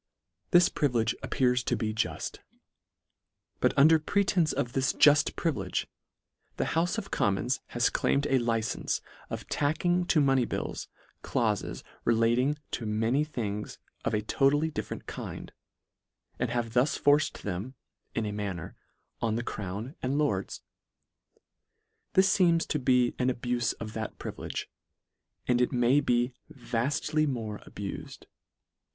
[0.49, 2.39] This privi lege appears to be juft;
[3.59, 5.85] but under pretence of this juft privilege,
[6.57, 10.87] the houfe of Commons has claimed a licence of tacking to money bills,
[11.21, 15.51] claufes relating to many things of a total ly different kind,
[16.39, 17.75] and have thus forced them,
[18.15, 18.75] in a manner,
[19.21, 20.63] on the crown and lords.
[22.13, 24.67] This feems to be an abufe of that privilege,
[25.47, 28.23] and it may be vaftly more abufed.